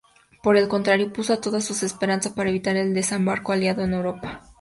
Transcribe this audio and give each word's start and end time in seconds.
Por 0.41 0.57
el 0.57 0.67
contrario, 0.67 1.13
puso 1.13 1.37
todas 1.39 1.63
sus 1.63 1.83
esperanzas 1.83 2.35
en 2.35 2.47
evitar 2.47 2.75
el 2.75 2.91
desembarco 2.91 3.51
aliado 3.51 3.83
en 3.83 3.93
Europa. 3.93 4.41